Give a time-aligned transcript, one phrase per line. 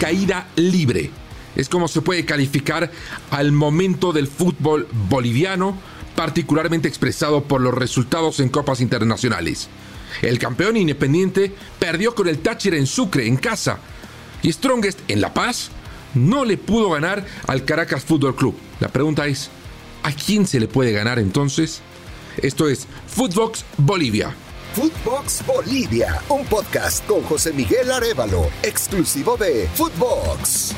[0.00, 1.10] caída libre.
[1.56, 2.90] Es como se puede calificar
[3.30, 5.76] al momento del fútbol boliviano,
[6.14, 9.68] particularmente expresado por los resultados en copas internacionales.
[10.22, 13.78] El campeón independiente perdió con el Táchira en Sucre, en casa.
[14.42, 15.70] Y Strongest, en La Paz,
[16.14, 18.56] no le pudo ganar al Caracas Fútbol Club.
[18.80, 19.50] La pregunta es,
[20.02, 21.80] ¿a quién se le puede ganar entonces?
[22.40, 24.34] Esto es Footbox Bolivia.
[24.78, 30.72] Footbox Bolivia, un podcast con José Miguel Arevalo, exclusivo de Footbox.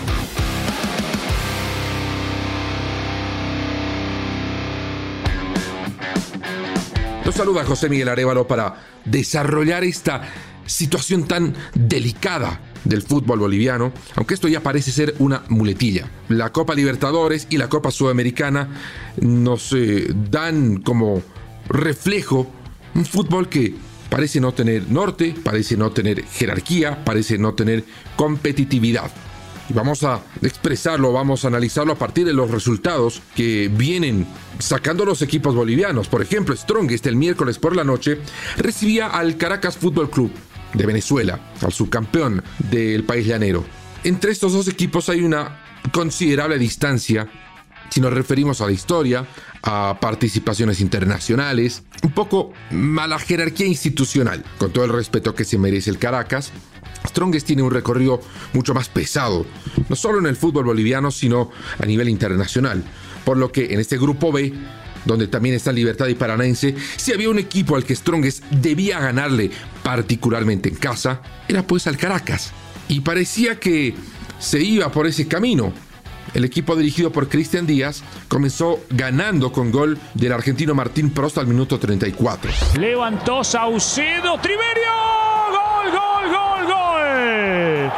[7.26, 10.22] Los saluda José Miguel Arevalo para desarrollar esta
[10.64, 16.08] situación tan delicada del fútbol boliviano, aunque esto ya parece ser una muletilla.
[16.30, 18.66] La Copa Libertadores y la Copa Sudamericana
[19.20, 21.22] nos eh, dan como
[21.68, 22.50] reflejo
[22.94, 27.84] un fútbol que parece no tener norte, parece no tener jerarquía, parece no tener
[28.16, 29.10] competitividad.
[29.70, 34.26] Y vamos a expresarlo, vamos a analizarlo a partir de los resultados que vienen
[34.58, 36.08] sacando los equipos bolivianos.
[36.08, 38.18] Por ejemplo, Strongest el miércoles por la noche
[38.56, 40.32] recibía al Caracas Fútbol Club
[40.74, 43.64] de Venezuela, al subcampeón del país llanero.
[44.02, 45.60] Entre estos dos equipos hay una
[45.92, 47.28] considerable distancia
[47.90, 49.26] si nos referimos a la historia,
[49.62, 55.58] a participaciones internacionales, un poco a la jerarquía institucional, con todo el respeto que se
[55.58, 56.52] merece el Caracas.
[57.06, 58.20] Strongest tiene un recorrido
[58.52, 59.46] mucho más pesado,
[59.88, 62.84] no solo en el fútbol boliviano, sino a nivel internacional,
[63.24, 64.52] por lo que en este grupo B
[65.04, 69.50] donde también está Libertad y Paranaense, si había un equipo al que Strongest debía ganarle,
[69.82, 72.52] particularmente en casa, era pues al Caracas.
[72.88, 73.94] Y parecía que
[74.38, 75.72] se iba por ese camino.
[76.34, 81.46] El equipo dirigido por Cristian Díaz comenzó ganando con gol del argentino Martín Prost al
[81.46, 82.50] minuto 34.
[82.78, 84.92] Levantó Saucedo, Triverio.
[85.50, 87.92] Gol, gol, gol, gol.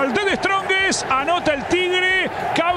[0.00, 1.10] Gol de Strongest.
[1.10, 2.30] Anota el Tigre.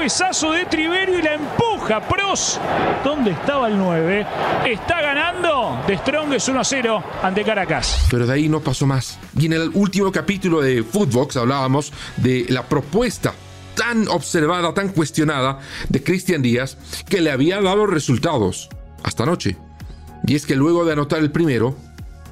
[0.08, 2.62] Cabezazo de Triverio y la empuja Pros.
[3.04, 4.26] ¿Dónde estaba el 9?
[4.66, 8.08] Está ganando de Strongest 1-0 ante Caracas.
[8.10, 9.20] Pero de ahí no pasó más.
[9.38, 13.34] Y en el último capítulo de Footbox hablábamos de la propuesta
[13.76, 15.60] tan observada, tan cuestionada
[15.90, 16.78] de Cristian Díaz,
[17.10, 18.70] que le había dado resultados
[19.04, 19.58] hasta anoche.
[20.26, 21.76] Y es que luego de anotar el primero,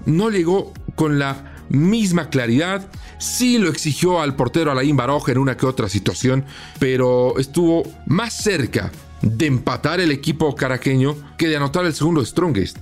[0.05, 2.89] no llegó con la misma claridad.
[3.17, 6.45] Sí lo exigió al portero Alain Baroja en una que otra situación,
[6.79, 12.77] pero estuvo más cerca de empatar el equipo caraqueño que de anotar el segundo Strongest.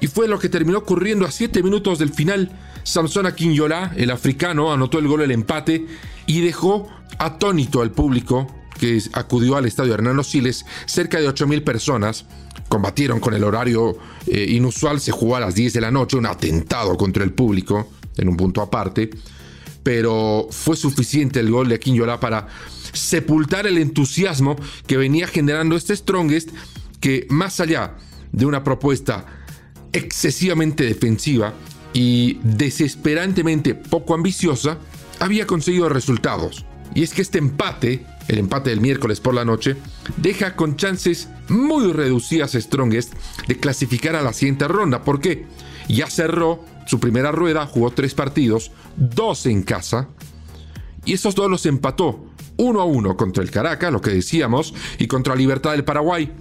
[0.00, 2.50] Y fue lo que terminó ocurriendo a 7 minutos del final.
[2.84, 5.86] Samson Akinyola, el africano, anotó el gol del empate
[6.26, 6.88] y dejó
[7.18, 8.46] atónito al público
[8.78, 12.26] que acudió al estadio Hernando Siles, cerca de 8.000 personas.
[12.68, 16.26] Combatieron con el horario eh, inusual, se jugó a las 10 de la noche, un
[16.26, 19.10] atentado contra el público en un punto aparte,
[19.82, 22.48] pero fue suficiente el gol de Akinyola para
[22.92, 24.56] sepultar el entusiasmo
[24.86, 26.50] que venía generando este Strongest,
[27.00, 27.94] que más allá
[28.32, 29.24] de una propuesta
[29.92, 31.54] excesivamente defensiva
[31.92, 34.78] y desesperantemente poco ambiciosa,
[35.20, 36.64] había conseguido resultados.
[36.94, 39.76] Y es que este empate, el empate del miércoles por la noche,
[40.16, 43.14] deja con chances muy reducidas Strongest
[43.46, 45.02] de clasificar a la siguiente ronda.
[45.02, 45.46] ¿Por qué?
[45.88, 50.08] Ya cerró su primera rueda, jugó tres partidos, dos en casa,
[51.04, 52.24] y esos dos los empató
[52.56, 56.32] uno a uno contra el Caracas, lo que decíamos, y contra Libertad del Paraguay.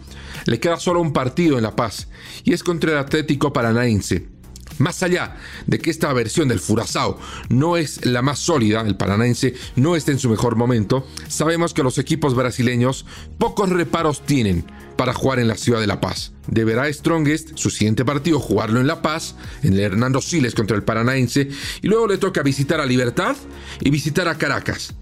[0.45, 2.07] Le queda solo un partido en La Paz,
[2.45, 4.29] y es contra el Atlético Paranaense.
[4.77, 5.35] Más allá
[5.65, 7.19] de que esta versión del Furazao
[7.49, 11.83] no es la más sólida, el paranaense no está en su mejor momento, sabemos que
[11.83, 13.05] los equipos brasileños
[13.37, 14.65] pocos reparos tienen
[14.97, 16.33] para jugar en la ciudad de La Paz.
[16.47, 20.83] Deberá Strongest, su siguiente partido, jugarlo en La Paz, en el Hernando Siles contra el
[20.83, 21.49] Paranaense,
[21.81, 23.35] y luego le toca visitar a Libertad
[23.79, 24.95] y visitar a Caracas.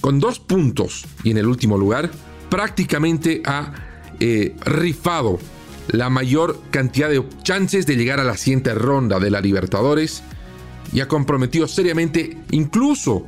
[0.00, 2.10] Con dos puntos y en el último lugar,
[2.50, 3.72] prácticamente ha
[4.20, 5.38] eh, rifado
[5.88, 10.22] la mayor cantidad de chances de llegar a la siguiente ronda de la Libertadores
[10.92, 13.26] y ha comprometido seriamente incluso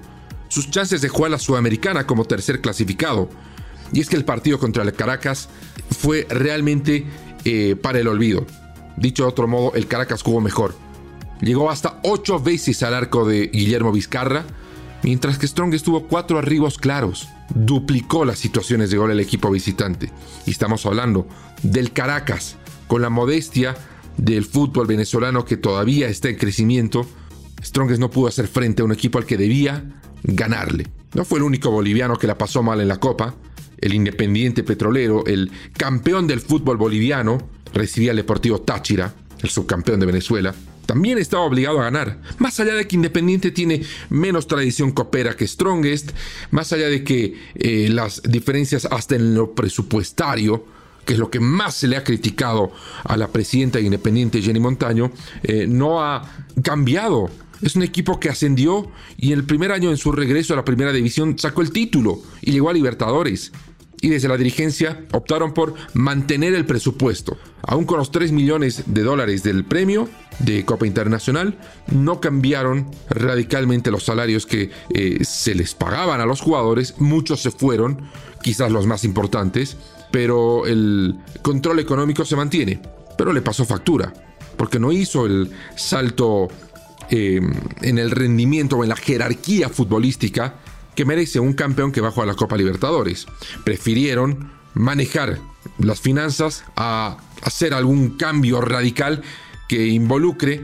[0.48, 3.30] sus chances de jugar la Sudamericana como tercer clasificado.
[3.92, 5.48] Y es que el partido contra el Caracas
[6.00, 7.04] fue realmente
[7.44, 8.46] eh, para el olvido.
[8.96, 10.74] Dicho de otro modo, el Caracas jugó mejor.
[11.42, 14.44] Llegó hasta ocho veces al arco de Guillermo Vizcarra,
[15.02, 17.28] mientras que Strong estuvo cuatro arribos claros.
[17.54, 20.10] Duplicó las situaciones de gol el equipo visitante.
[20.46, 21.26] Y estamos hablando
[21.62, 22.56] del Caracas,
[22.86, 23.76] con la modestia
[24.16, 27.06] del fútbol venezolano que todavía está en crecimiento.
[27.62, 29.84] Strongest no pudo hacer frente a un equipo al que debía
[30.22, 30.86] ganarle.
[31.14, 33.34] No fue el único boliviano que la pasó mal en la Copa.
[33.80, 37.38] El Independiente Petrolero, el campeón del fútbol boliviano,
[37.72, 40.54] recibía al Deportivo Táchira, el subcampeón de Venezuela,
[40.90, 42.20] también estaba obligado a ganar.
[42.38, 46.10] Más allá de que Independiente tiene menos tradición copera que Strongest,
[46.50, 50.64] más allá de que eh, las diferencias hasta en lo presupuestario,
[51.04, 52.72] que es lo que más se le ha criticado
[53.04, 55.12] a la presidenta de Independiente Jenny Montaño,
[55.44, 56.28] eh, no ha
[56.60, 57.30] cambiado.
[57.62, 60.64] Es un equipo que ascendió y en el primer año en su regreso a la
[60.64, 63.52] primera división sacó el título y llegó a Libertadores
[64.00, 67.36] y desde la dirigencia optaron por mantener el presupuesto.
[67.62, 70.08] Aún con los 3 millones de dólares del premio
[70.38, 71.58] de Copa Internacional,
[71.90, 76.94] no cambiaron radicalmente los salarios que eh, se les pagaban a los jugadores.
[76.98, 78.00] Muchos se fueron,
[78.42, 79.76] quizás los más importantes,
[80.10, 82.80] pero el control económico se mantiene.
[83.18, 84.12] Pero le pasó factura,
[84.56, 86.48] porque no hizo el salto
[87.10, 87.40] eh,
[87.82, 90.54] en el rendimiento o en la jerarquía futbolística
[90.94, 93.26] que merece un campeón que bajó a la Copa Libertadores.
[93.64, 95.38] Prefirieron manejar
[95.78, 99.22] las finanzas a hacer algún cambio radical
[99.68, 100.62] que involucre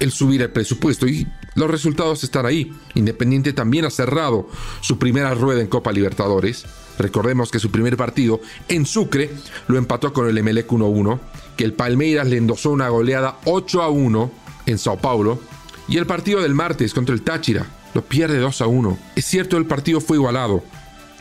[0.00, 2.72] el subir el presupuesto y los resultados están ahí.
[2.94, 4.48] Independiente también ha cerrado
[4.80, 6.66] su primera rueda en Copa Libertadores.
[6.98, 9.30] Recordemos que su primer partido en Sucre
[9.68, 11.18] lo empató con el Emelec 1-1,
[11.56, 14.30] que el Palmeiras le endosó una goleada 8-1
[14.66, 15.40] en Sao Paulo
[15.88, 17.66] y el partido del martes contra el Táchira
[17.96, 18.98] lo pierde 2 a 1.
[19.16, 20.62] Es cierto, el partido fue igualado.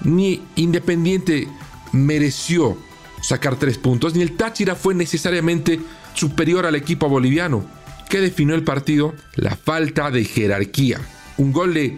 [0.04, 1.48] Ni Independiente
[1.94, 2.77] mereció
[3.22, 5.80] sacar tres puntos, ni el Táchira fue necesariamente
[6.13, 7.66] superior al equipo boliviano.
[8.10, 9.13] ¿Qué definió el partido?
[9.36, 11.00] La falta de jerarquía.
[11.38, 11.98] Un gol de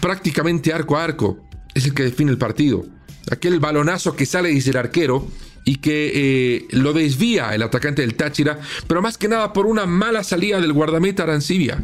[0.00, 1.38] prácticamente arco a arco
[1.74, 2.86] es el que define el partido.
[3.32, 5.26] Aquel balonazo que sale desde el arquero
[5.64, 9.86] y que eh, lo desvía el atacante del Táchira, pero más que nada por una
[9.86, 11.82] mala salida del guardameta Arancibia.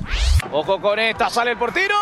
[0.52, 1.96] Ojo con esta, sale el portero.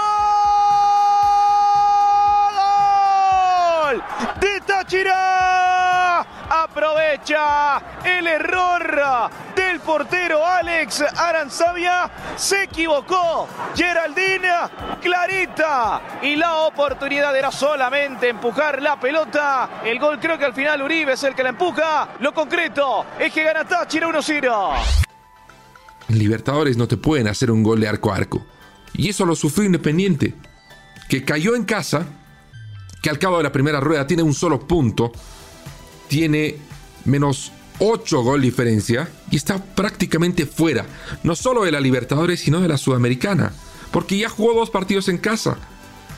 [4.40, 6.20] ¡De Táchira!
[6.50, 12.10] Aprovecha el error del portero Alex Aranzabia.
[12.36, 13.48] Se equivocó.
[13.74, 14.48] Geraldine
[15.00, 16.00] clarita.
[16.22, 19.82] Y la oportunidad era solamente empujar la pelota.
[19.84, 22.08] El gol creo que al final Uribe es el que la empuja.
[22.20, 25.08] Lo concreto es que gana Táchira 1-0.
[26.08, 28.46] En Libertadores no te pueden hacer un gol de arco a arco.
[28.94, 30.34] Y eso lo sufrió Independiente,
[31.08, 32.06] que cayó en casa,
[33.00, 35.12] que al cabo de la primera rueda tiene un solo punto,
[36.08, 36.56] tiene
[37.04, 40.86] menos 8 gol diferencia y está prácticamente fuera,
[41.22, 43.52] no solo de la Libertadores, sino de la Sudamericana,
[43.90, 45.58] porque ya jugó dos partidos en casa,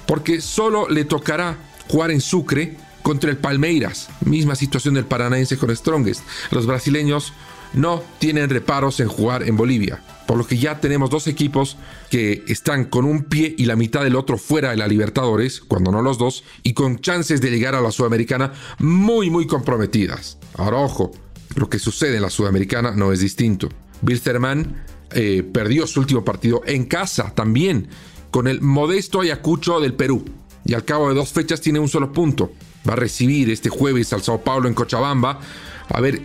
[0.07, 5.75] porque solo le tocará jugar en Sucre contra el Palmeiras, misma situación del paranaense con
[5.75, 6.23] Strongest.
[6.51, 7.33] Los brasileños
[7.73, 11.77] no tienen reparos en jugar en Bolivia, por lo que ya tenemos dos equipos
[12.11, 15.93] que están con un pie y la mitad del otro fuera de la Libertadores, cuando
[15.93, 20.39] no los dos, y con chances de llegar a la Sudamericana muy muy comprometidas.
[20.55, 21.13] Ahora ojo,
[21.57, 23.69] lo que sucede en la Sudamericana no es distinto.
[24.03, 27.89] Bilsterman eh, perdió su último partido en casa también,
[28.31, 30.25] con el modesto Ayacucho del Perú,
[30.65, 32.53] y al cabo de dos fechas tiene un solo punto.
[32.89, 35.41] Va a recibir este jueves al Sao Paulo en Cochabamba.
[35.89, 36.23] A ver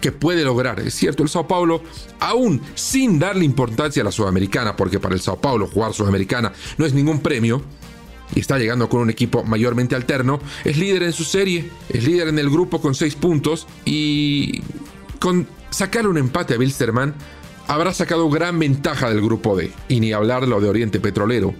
[0.00, 0.80] qué puede lograr.
[0.80, 1.82] Es cierto, el Sao Paulo,
[2.20, 6.86] aún sin darle importancia a la Sudamericana, porque para el Sao Paulo jugar Sudamericana no
[6.86, 7.62] es ningún premio,
[8.34, 12.28] y está llegando con un equipo mayormente alterno, es líder en su serie, es líder
[12.28, 14.62] en el grupo con seis puntos y
[15.20, 17.14] con sacar un empate a Bilsterman
[17.68, 19.70] habrá sacado gran ventaja del grupo D.
[19.88, 21.54] Y ni hablar lo de Oriente Petrolero,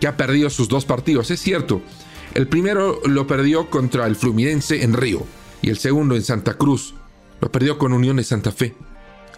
[0.00, 1.82] que ha perdido sus dos partidos, es cierto.
[2.34, 5.24] El primero lo perdió contra el Fluminense en Río
[5.62, 6.94] y el segundo en Santa Cruz.
[7.40, 8.74] Lo perdió con Unión de Santa Fe.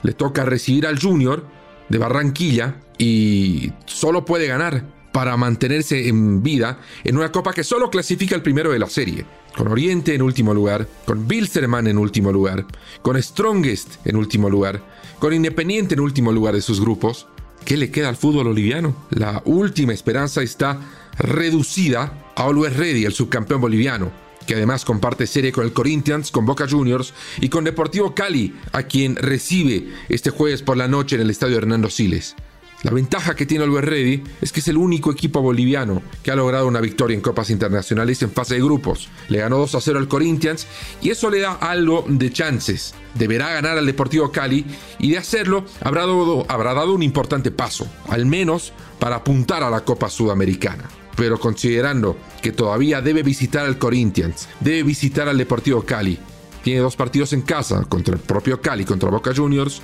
[0.02, 1.44] Le toca recibir al Junior
[1.88, 7.90] de Barranquilla y solo puede ganar para mantenerse en vida en una copa que solo
[7.90, 9.26] clasifica el primero de la serie.
[9.56, 12.64] Con Oriente en último lugar, con Bilsterman en último lugar,
[13.02, 14.80] con Strongest en último lugar,
[15.18, 17.26] con Independiente en último lugar de sus grupos.
[17.64, 18.94] ¿Qué le queda al fútbol boliviano?
[19.10, 20.78] La última esperanza está
[21.18, 24.10] reducida a Always Ready, el subcampeón boliviano,
[24.50, 28.82] que además comparte serie con el Corinthians, con Boca Juniors y con Deportivo Cali, a
[28.82, 32.34] quien recibe este jueves por la noche en el estadio Hernando Siles.
[32.82, 36.34] La ventaja que tiene Always Ready es que es el único equipo boliviano que ha
[36.34, 39.08] logrado una victoria en copas internacionales en fase de grupos.
[39.28, 40.66] Le ganó 2 a 0 al Corinthians
[41.00, 42.92] y eso le da algo de chances.
[43.14, 44.66] Deberá ganar al Deportivo Cali
[44.98, 50.10] y de hacerlo habrá dado un importante paso, al menos para apuntar a la Copa
[50.10, 50.88] Sudamericana
[51.20, 56.18] pero considerando que todavía debe visitar al Corinthians, debe visitar al Deportivo Cali,
[56.64, 59.82] tiene dos partidos en casa contra el propio Cali, contra Boca Juniors,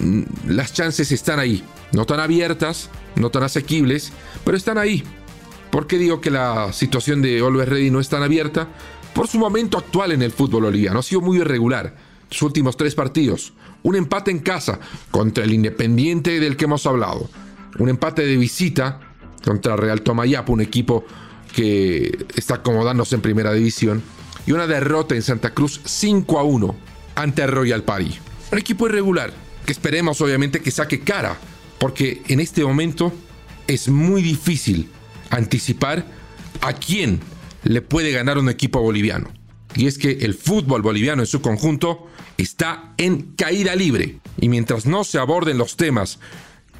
[0.00, 1.62] mm, las chances están ahí,
[1.92, 4.12] no tan abiertas, no tan asequibles,
[4.44, 5.04] pero están ahí.
[5.70, 8.66] ¿Por qué digo que la situación de Always Ready no es tan abierta?
[9.14, 11.94] Por su momento actual en el fútbol boliviano, ha sido muy irregular.
[12.28, 13.52] Sus últimos tres partidos,
[13.84, 14.80] un empate en casa
[15.12, 17.30] contra el Independiente del que hemos hablado,
[17.78, 19.11] un empate de visita
[19.44, 21.04] contra Real Tomayapo, un equipo
[21.54, 24.02] que está acomodándose en primera división,
[24.46, 26.76] y una derrota en Santa Cruz 5 a 1
[27.14, 28.18] ante Royal Party.
[28.50, 29.32] Un equipo irregular
[29.64, 31.36] que esperemos obviamente que saque cara,
[31.78, 33.12] porque en este momento
[33.66, 34.88] es muy difícil
[35.30, 36.04] anticipar
[36.60, 37.20] a quién
[37.64, 39.30] le puede ganar un equipo boliviano.
[39.74, 42.06] Y es que el fútbol boliviano en su conjunto
[42.36, 44.18] está en caída libre.
[44.38, 46.18] Y mientras no se aborden los temas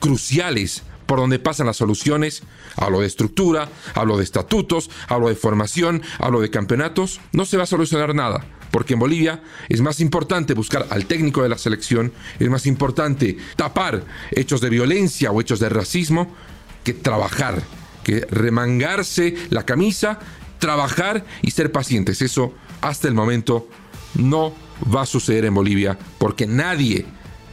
[0.00, 2.42] cruciales por donde pasan las soluciones,
[2.74, 7.64] hablo de estructura, hablo de estatutos, hablo de formación, hablo de campeonatos, no se va
[7.64, 8.46] a solucionar nada.
[8.70, 13.36] Porque en Bolivia es más importante buscar al técnico de la selección, es más importante
[13.56, 16.34] tapar hechos de violencia o hechos de racismo
[16.82, 17.62] que trabajar,
[18.04, 20.18] que remangarse la camisa,
[20.60, 22.22] trabajar y ser pacientes.
[22.22, 23.68] Eso hasta el momento
[24.14, 27.04] no va a suceder en Bolivia porque nadie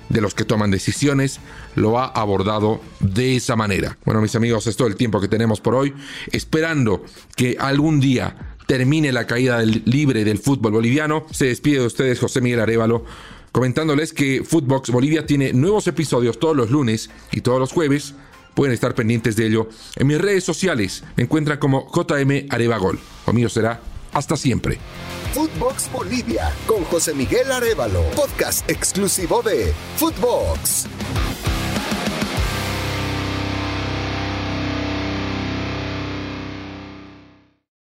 [0.10, 1.40] de los que toman decisiones
[1.76, 3.98] lo ha abordado de esa manera.
[4.06, 5.94] Bueno, mis amigos, es todo el tiempo que tenemos por hoy,
[6.32, 8.36] esperando que algún día
[8.68, 11.26] termine la caída libre del fútbol boliviano.
[11.32, 13.06] Se despide de ustedes José Miguel Arevalo
[13.52, 18.14] comentándoles que Footbox Bolivia tiene nuevos episodios todos los lunes y todos los jueves.
[18.54, 19.70] Pueden estar pendientes de ello.
[19.96, 23.00] En mis redes sociales me encuentran como JM Arevagol.
[23.26, 23.82] Lo mío será
[24.14, 24.78] hasta siempre.
[25.34, 30.88] Footbox Bolivia con José Miguel Arevalo, podcast exclusivo de Footbox.